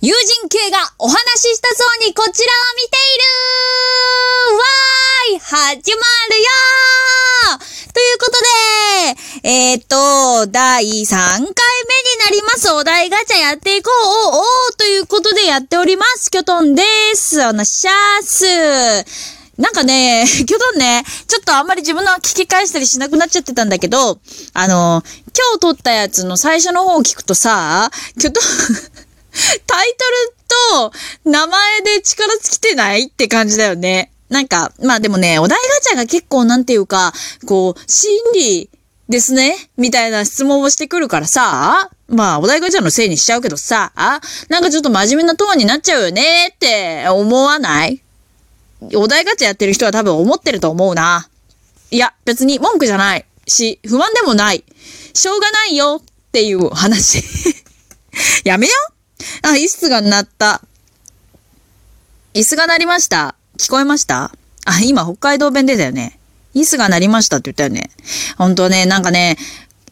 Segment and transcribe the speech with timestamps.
[0.00, 3.18] 友人系がお話ししたそうにこちらを見てい
[4.46, 8.38] るわーい始まるよーということ
[9.42, 11.52] で、えー、っと、第3回目に
[12.26, 16.30] なりますお題ガチャやっていこうおおということでやっております。
[16.30, 16.82] キョトンで
[17.16, 17.40] す。
[17.44, 18.44] おなしゃーす。
[19.60, 24.20] なんかね、キョトンね、ちょっとあんまり自分の聞き返したりしなくなっちゃってたんだけど、
[24.54, 25.02] あの、
[25.36, 27.90] 今日撮ったやつの最初の方を聞くとさ、
[28.20, 28.97] キョトン
[29.66, 29.94] タイ
[30.72, 30.90] トル
[31.24, 34.10] と名前で力尽きてないって感じだよね。
[34.28, 37.12] なんか、まあでもね、お題ガチャが結構なんていうか、
[37.46, 38.70] こう、心理
[39.08, 39.56] ですね？
[39.76, 43.92] みたいな質問をしてくるからさ、まあ、お題ガチャのせいにしちゃうけどさ、
[44.48, 48.02] なんかちょっと真面目なトーンになっちゃうよねって思わない？
[48.94, 51.28] お題ガチャやってる人は多分思ってると思うな。
[51.90, 54.62] いや、別に文句じゃないし、不安でもない。
[55.14, 57.22] しょうがないよっていう話
[58.44, 58.92] やめよう
[59.42, 60.62] あ、椅子が鳴った。
[62.34, 63.34] 椅子が鳴りました。
[63.58, 64.30] 聞こえました？
[64.64, 66.18] あ、今北海道弁でだよね。
[66.54, 67.90] 椅子が鳴りましたって言ったよね。
[68.36, 69.36] 本当ね、なんかね、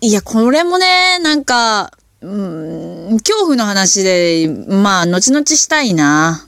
[0.00, 6.46] いや、これもね、なんか、うん、恐怖の話で、まあ、後々したいな。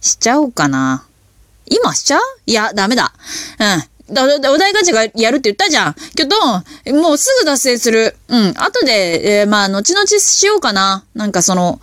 [0.00, 1.04] しちゃおうかな。
[1.66, 2.20] 今しちゃう？
[2.46, 3.12] いや、ダメだ。
[3.58, 3.84] うん。
[4.10, 5.94] だ、だ、お題ガチャがやるって言ったじゃん。
[6.14, 6.36] けど、
[6.94, 8.16] もうすぐ脱線する。
[8.28, 8.54] うん。
[8.56, 11.04] 後で、えー、まあ、後々しようかな。
[11.14, 11.80] なんかその、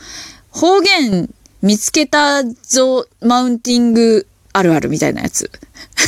[0.52, 1.30] 方言
[1.62, 5.50] 見つけたぞ、マウンティングあるあるみたいなやつ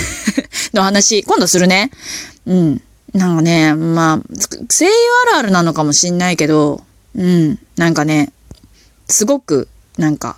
[0.74, 1.92] の話、今度するね。
[2.46, 2.82] うん。
[3.14, 4.20] なんかね、まあ、
[4.70, 4.92] 声優
[5.30, 6.84] あるあるなのかもしんないけど、
[7.16, 7.60] うん。
[7.78, 8.32] なんかね、
[9.08, 10.38] すごく、なんか、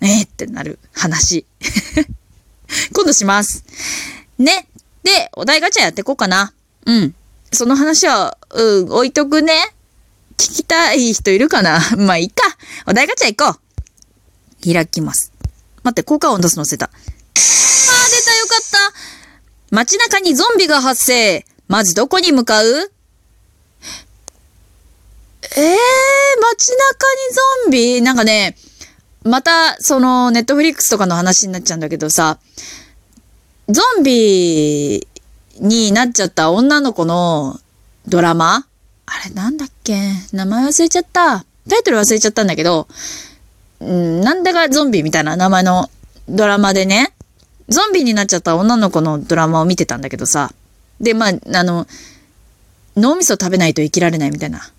[0.00, 1.44] えー、ってなる話。
[2.94, 3.64] 今度します。
[4.38, 4.66] ね。
[5.02, 6.52] で、お題ガチャやっていこうかな。
[6.86, 7.14] うん。
[7.52, 9.74] その話は、うん、置いとくね。
[10.36, 11.80] 聞きたい人いるかな？
[11.98, 12.42] まあ、いいか。
[12.86, 13.60] お題ガチャ行こ
[14.64, 14.72] う。
[14.72, 15.32] 開きます。
[15.82, 16.86] 待って、効果音出すのせた。
[16.86, 18.92] あー、出たよかった。
[19.70, 21.44] 街中にゾンビが発生。
[21.68, 22.66] まずどこに向かう？
[25.54, 25.76] えー、
[26.40, 26.78] 街中
[27.14, 28.02] にゾンビ？
[28.02, 28.56] なんかね、
[29.24, 32.38] また、その、ネットフリックスとかの話になっちゃうんだけどさ、
[33.72, 35.08] ゾンビ
[35.58, 37.58] になっちゃった女の子の
[38.06, 38.66] ドラマ？
[39.06, 39.96] あれなんだっけ？
[40.32, 41.46] 名前忘れちゃった。
[41.70, 42.86] タイトル忘れちゃったんだけど、
[43.82, 45.88] んなんだかゾンビみたいな名前の
[46.28, 47.14] ドラマでね、
[47.68, 50.52] ゾンビになっちゃった女の子のドラマを見てたんだけどさ、
[51.00, 51.86] で、まあ、あの、
[52.96, 54.70] 脳みそ食べないと生きられないみたいな、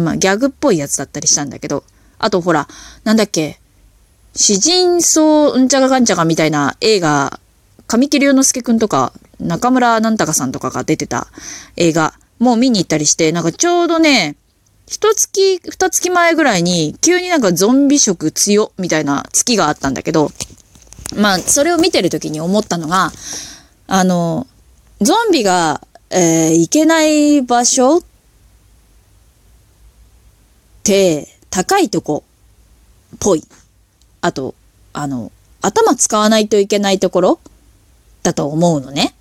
[0.00, 1.84] まあ、ギャグっぽいやつだったりしたんだけど、
[2.18, 2.66] あとほら、
[3.04, 3.60] なんだっけ、
[4.34, 7.38] 詩人層うんちゃがかんちゃがみたいな映画
[7.94, 11.28] 神木隆之介くんとか、中村なんたかさんとかが出てた
[11.76, 14.34] 映画、もう見に行ったりして、なんかちょうどね、
[14.88, 20.32] 一月、二月前ぐらいに、急になんかゾンビ色強みたいな月があったんだけど、
[21.14, 23.12] まあ、それを見てる時に思ったのが、
[23.86, 24.48] あの、
[25.00, 25.80] ゾンビが、
[26.10, 28.02] えー、行けない場所っ
[30.82, 32.24] て、高いとこ、
[33.20, 33.44] ぽい。
[34.20, 34.56] あと、
[34.92, 35.30] あの、
[35.62, 37.40] 頭使わないといけないところ
[38.24, 39.14] だと思うのね。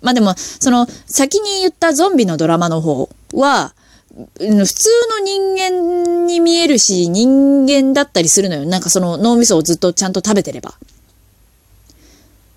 [0.00, 3.74] まあでも、その、先に言ったゾンビのドラマの方は、
[4.38, 8.66] 普通の人間に見えるし、人間だったりするのよ。
[8.66, 10.74] なんかその脳みそをずっとちゃんと食べてれば。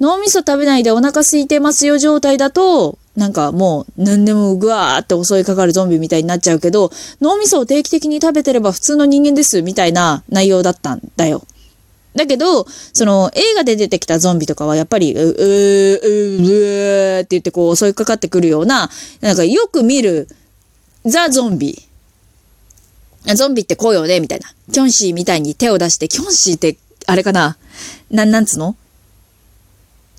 [0.01, 6.91] 脳みそ食べないでお腹空いてますよ状態だと、なんかもう何でもぐわーって襲いかかるゾンビみたいになっちゃうけど、
[7.21, 11.43] 脳みそを定期的に食べてれば普通の人間ですみたいな内容だったんだよ。
[12.15, 18.89] だけど、その映画で出てきたゾンビとかはやっぱり、う、う、う、う、うって言ってこう襲いかかってくるような、
[19.19, 20.29] なんかよく見る
[21.05, 21.77] ザ・ゾンビ。
[23.35, 24.47] ゾンビってこうよねみたいな。
[24.71, 27.57] キョンシーみたいに手を出して、キョンシーって、あれかな
[28.09, 28.75] なん、なんつの？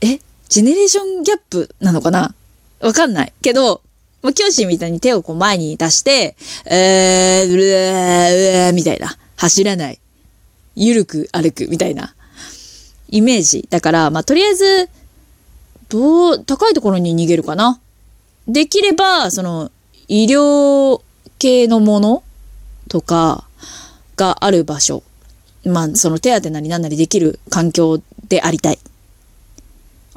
[0.02, 0.20] え？
[0.48, 2.34] ジェネレーションギャップなのかな？
[2.80, 3.32] わかんない。
[3.42, 3.80] けど、
[4.22, 6.36] もうキョンシーみたいに手をこう前に出して、
[6.66, 9.16] えー、うー、うー、みたいな。
[9.36, 9.98] 走らない。
[10.76, 12.14] ゆるく歩くみたいな
[13.08, 13.66] イメージ。
[13.68, 14.88] だから、まあ、とりあえず、
[15.88, 17.80] どう、高いところに逃げるかな。
[18.46, 19.72] できれば、その、
[20.06, 21.00] 医療
[21.38, 22.22] 系のもの
[22.88, 23.44] とか
[24.16, 25.02] がある場所。
[25.64, 28.78] まあ、その手当てなりなんなりできる環境でありたい。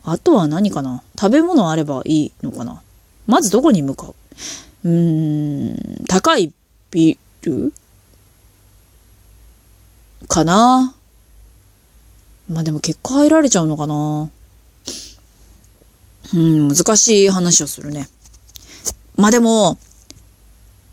[0.04, 2.82] あとは何かな食べ物あればいいのかな
[3.28, 4.16] まずどこに向かう
[4.86, 6.52] うーん、高い
[6.90, 7.74] ビル？
[10.30, 10.96] かな。
[12.50, 14.30] まあでも結果入られちゃうのかな。
[16.34, 18.08] うん、難しい話をするね。
[19.18, 19.78] まあでも、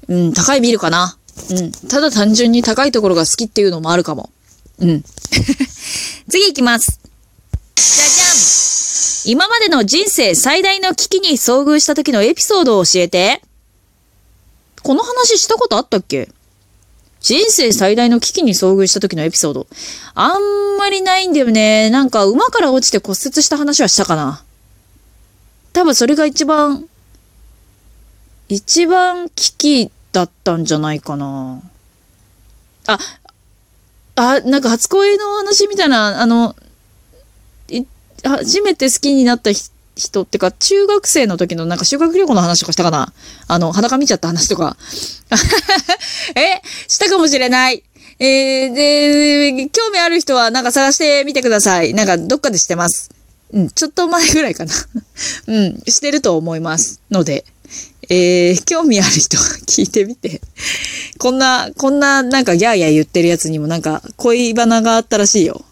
[0.09, 1.17] うん、高いビルかな。
[1.50, 4.31] うん、ただ単純に高いところが好きっていうのもあるかも。
[4.79, 5.05] うん。
[6.29, 6.99] 次行きます。
[7.77, 13.43] じゃじゃん今までの人生最大の危機に遭遇した時のエピソードを教えて。
[14.83, 16.31] この話したことあったっけ？
[17.26, 19.67] 人生最大の危機に遭遇した時のエピソード。
[20.14, 21.90] あんまりないんだよね。
[21.90, 24.44] なんか馬から落ちて骨折した話はしたかな。
[25.73, 26.88] 多分それが一番、
[28.49, 31.62] 一番危機だったんじゃないかな。
[32.87, 32.99] あ、
[34.14, 36.55] あ、なんか初恋の話みたいな、あの、
[38.23, 43.13] 初めて好きになった人人ってか、中学生の時のなんか修学旅行の話とかしたかな？
[43.49, 44.77] あの、裸見ちゃった話とか。
[46.37, 46.61] え？
[46.87, 47.83] したかもしれない。
[48.19, 51.95] えー、で、興味ある人はなんか探してみてください。
[51.95, 53.11] なんかどっかでしてます。
[53.53, 54.73] うん、ちょっと前ぐらいかな。
[55.49, 57.45] うん、してると思いますので。
[58.09, 60.41] えー、興味ある人は 聞いてみて。
[61.19, 65.65] こんな、こんななんかギャーギャー言ってるやつにもなんか恋バナがあったらしいよ。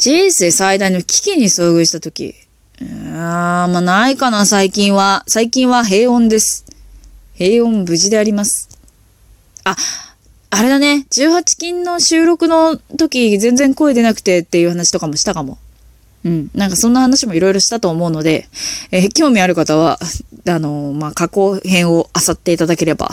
[0.00, 2.34] 人生最大の危機に遭遇したとき。
[2.80, 5.24] あ、まあないかな、最近は。
[5.26, 6.64] 最近は平穏です。
[7.34, 8.70] 平穏無事であります。
[9.62, 9.76] あ、
[10.48, 11.04] あれだね。
[11.10, 15.58] 18金の収録の時全然声出なくてっていう話とかもしたかも。
[16.24, 16.50] うん。
[16.54, 18.48] なんかそんな話もいろいろしたと思うので、
[18.92, 19.98] えー、興味ある方は、
[20.48, 23.10] あのー、まあ、加工編を漁っていただければ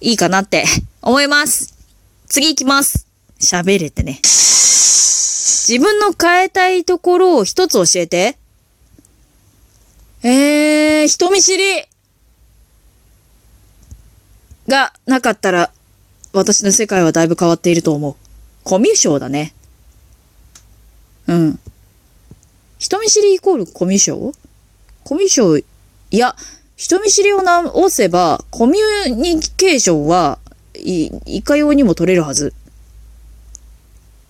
[0.00, 0.66] いいかなって
[1.02, 1.74] 思います。
[2.28, 3.05] 次行きます。
[3.40, 4.20] 喋れてね。
[4.22, 8.36] 自分の変えたいところを一つ教えて。
[10.22, 11.84] えー、人見知り
[14.66, 15.72] がなかったら、
[16.32, 18.16] 私の世界はだいぶ変わっていると思う。
[18.64, 19.54] コミュ障だね。
[21.26, 21.58] うん。
[22.78, 24.34] 人見知りイコールコミュ障？
[25.04, 25.64] コミュ障、
[26.10, 26.34] いや、
[26.76, 30.38] 人見知りを直せば、コミュニケーションは、
[30.74, 32.52] い、いかようにも取れるはず。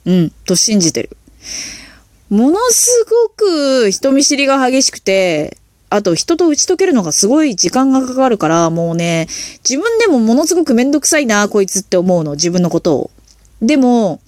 [0.06, 1.16] うん、と信じてる。
[2.30, 5.58] ものすごく人見知りが激しくて、
[5.90, 9.28] あと人と打ち解けるのがすごい時間がかかるから、もうね、
[9.68, 13.10] 自分でもものすごくめんどくさいな、こいつって思うの、自分のことを。
[13.60, 14.20] でも、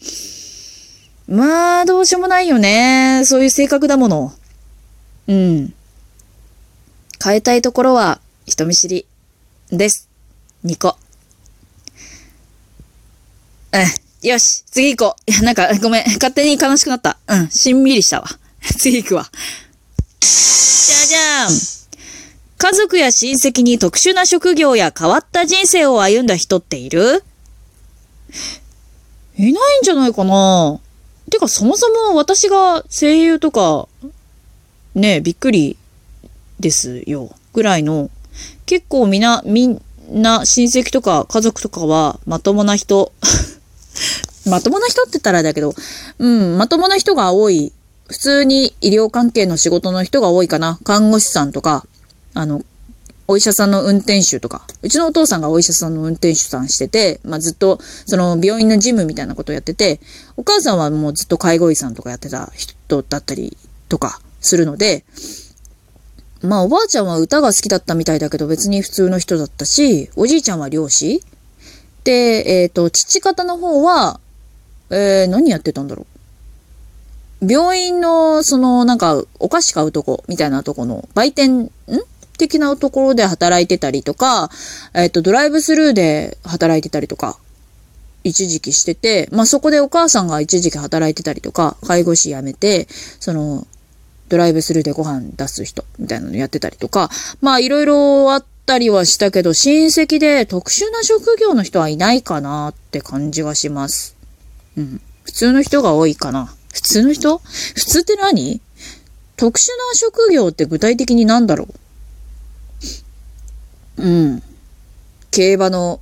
[1.28, 3.22] まあ、どうしようもないよね。
[3.24, 4.32] そういう性格だもの。
[5.26, 5.74] うん。
[7.22, 9.06] 変えたいところは、人見知り。
[9.70, 10.08] です。
[10.64, 10.96] 2個。
[13.72, 14.07] うん。
[14.22, 15.30] よし、次行こう。
[15.30, 16.04] いや、なんか、ごめん。
[16.06, 17.18] 勝手に悲しくなった。
[17.28, 17.50] うん。
[17.50, 18.26] しんみりしたわ。
[18.78, 19.30] 次行くわ。
[20.20, 21.78] じゃじゃーん。
[22.58, 27.22] 家族や親戚に特殊な職業や変わった人生を歩んだ人っている？
[29.38, 30.80] いないんじゃないかな
[31.30, 33.86] てか、そもそも私が声優とか、
[34.96, 35.76] ね、びっくり
[36.58, 37.30] ですよ。
[37.52, 38.10] ぐらいの、
[38.66, 39.80] 結構みな、みん
[40.10, 43.12] な親戚とか家族とかはまともな人。
[44.46, 45.74] まともな人って言ったらだけど、
[46.18, 47.72] うん、まともな人が多い。
[48.08, 50.78] 普通に医療関係の仕事の人が多いかな。
[50.84, 51.86] 看護師さんとか、
[52.32, 52.62] あの、
[53.26, 60.00] お医者さんの運転手とか、うちのお父さんがお医者さんの運転手さんしてて、まあ、ずっと、その病院の事務みたいなことをやってて、
[60.38, 63.58] お母さんはもうずっと介護医さんとかやってた人だったり
[63.90, 65.04] とかするので、
[66.42, 71.22] まあおばあちゃんは歌が好きだったみたいだけど別に普通の人だったし、おじいちゃんは漁師
[72.08, 74.18] で、えっ、ー、と、父方の方は、
[74.88, 76.06] えー、何やってたんだろ
[77.42, 77.52] う。
[77.52, 81.70] 病院の、その、なんか、お菓子買うとこ、みたいなとこの、売店、ん？
[82.38, 84.48] 的なところで働いてたりとか、
[84.94, 87.36] えっ、と、ドライブスルーで働いてたりとか、
[88.24, 92.86] 一時期してて、まあ、そこでお母さんが一時期働いてたりとか、介護士辞めて、
[93.20, 93.66] その、
[94.30, 97.10] ドライブスルーでご飯出す人、みたいなのやってたりとか、
[97.42, 104.14] まあ、いろいろあったりはしたけど、親戚で特殊な職業の人はいないかなって感じがします。
[104.76, 105.00] うん。
[105.24, 106.54] 普通の人が多いかな。
[106.70, 107.38] 普通の人？
[107.38, 108.60] 普通って何？
[109.36, 111.66] 特殊な職業って具体的に何だろ
[113.96, 114.02] う？
[114.02, 114.06] う
[114.36, 114.42] ん。
[115.30, 116.00] 競馬の、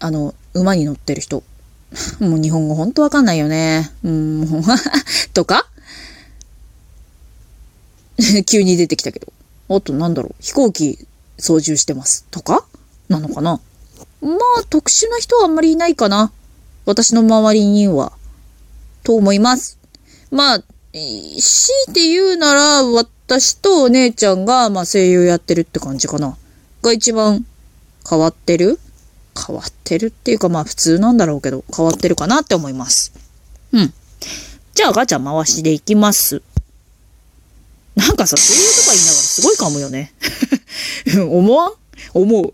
[0.00, 1.42] あの、馬に乗ってる人。
[2.18, 3.92] もう日本語ほんとわかんないよね。
[4.02, 4.62] うん、
[5.34, 5.68] とか？
[8.46, 9.30] 急に出てきたけど。
[9.68, 10.34] あとなんだろう？
[10.40, 11.06] 飛行機
[11.38, 12.24] 操縦してます。
[12.30, 12.64] とか
[13.08, 13.60] なのかな？
[14.22, 16.32] まあ、特殊な人はあんまりいないかな。
[16.86, 18.12] 私の周りには。
[19.02, 19.78] と思います。
[20.30, 20.64] まあ、強
[21.88, 26.36] いて言うなら、私とお姉ちゃんが、まあ声優やってるって感じかな。
[26.82, 27.44] が一番
[28.08, 28.78] 変わってる？
[29.46, 33.12] 変わってるっていうかまあ普通なんだろうけど、変わってるかなって思います。
[33.72, 33.92] うん。
[34.74, 36.40] じゃあガチャ回しでいきます。
[37.96, 40.12] なんかさ、声優とか言いながらすごい噛むよね。
[41.30, 41.72] 思わん？
[42.12, 42.52] 思う。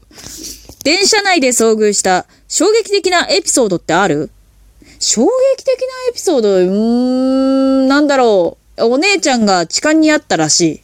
[0.85, 4.31] 電車内で遭遇した衝撃的なエピソードってある？
[4.99, 5.29] 衝撃
[5.65, 8.85] 的なエピソード、うーん、なんだろう。
[8.85, 10.83] お姉ちゃんが痴漢にあったらし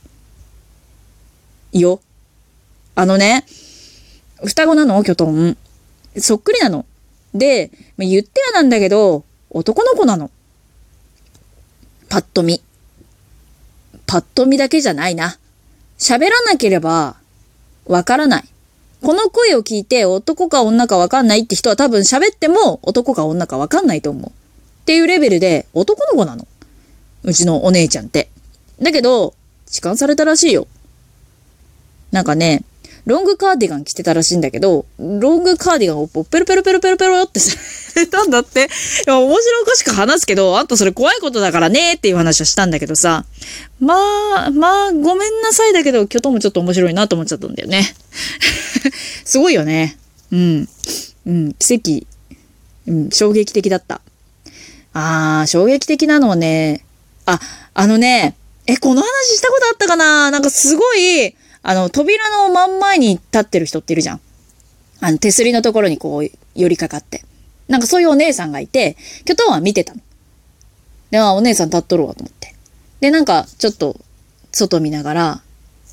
[1.72, 1.80] い。
[1.80, 2.00] よ。
[2.94, 3.44] あのね、
[4.44, 5.02] 双子なの？
[5.04, 5.56] キョトン。
[6.18, 6.86] そっくりなの。
[7.34, 10.30] で、言ってはなんだけど、男の子なの。
[12.08, 12.62] パッと見。
[14.06, 15.38] パッと見だけじゃないな。
[15.98, 17.16] 喋らなければ、
[17.86, 18.44] わからない。
[19.02, 24.30] この声を聞いて男か女かわかんないって人は多分喋っても男か女かわかんないと思う。
[24.30, 24.32] っ
[24.84, 26.46] ていうレベルで男の子なの。
[27.24, 28.28] うちのお姉ちゃんって。
[28.80, 29.34] だけど、
[29.66, 30.66] 痴漢されたらしいよ。
[32.12, 32.62] なんかね、
[33.06, 37.56] ロングカーディガン着てたらしいんだけど、ロングカーディガンをペロペロペロペロペロってさ
[37.94, 38.64] れたんだって。
[38.64, 38.64] い
[39.06, 43.24] や、面白おかしく話すけど、あんたそれ怖いことだからねっていう話はしたんだけどさ。
[43.78, 43.94] ま
[44.46, 47.94] あ、まあ、ごめんなさいだけど、今日ともちょっと面白いなと思っちゃったんだよね。
[49.24, 49.96] すごいよね。
[50.32, 50.68] うん。
[51.26, 52.06] うん、奇跡。
[52.88, 54.00] うん、衝撃的だった。
[54.94, 56.84] あー、衝撃的なのはね、
[57.24, 57.38] あ、
[57.72, 58.34] あのね、
[58.66, 60.32] え、この話したことあったかな？
[60.32, 61.36] なんかすごい、
[61.68, 64.20] あの、扉の真ん前に立ってる人っているじゃん。
[65.00, 67.24] あの、手すりのところにこう、寄りかかって。
[67.66, 70.00] なんかそういうお姉さんがいて、キョトンは見てたの。
[71.10, 72.54] で、あ、お姉さん立っとるわと思って。
[73.00, 73.96] で、なんか、ちょっと、
[74.52, 75.42] 外見ながら、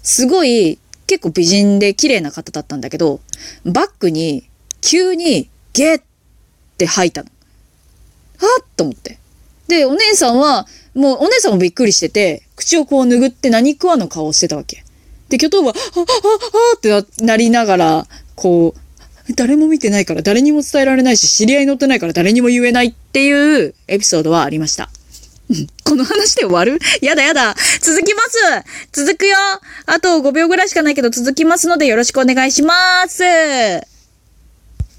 [0.04, 0.78] すごい、
[1.08, 3.20] 結構美人で綺麗な方だったんだけど、
[3.66, 4.48] バックに、
[4.80, 6.04] 急に、ゲッっ
[6.78, 7.30] て吐いたの。
[8.38, 9.18] はっと思って。
[9.68, 14.84] で、お姉さんは、もうお姉さんもびっくりしてて、口をこう拭って何食わぬ顔をしてたわけ。
[15.34, 24.92] で、キョトンは、は、は、は、はってなりながら、こう、誰も見てないから誰にも伝えられないし、知り合い乗ってないから誰にも言えないっていうエピソードはありました。
[25.86, 27.56] この話で終わるやだやだ。
[27.82, 28.40] 続きます
[28.92, 29.36] 続くよ
[29.86, 32.74] あと5秒ぐらいしかないけど続きますのでよろしくお願いしま
[33.08, 33.93] す